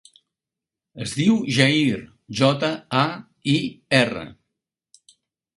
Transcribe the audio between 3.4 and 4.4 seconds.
i, erra.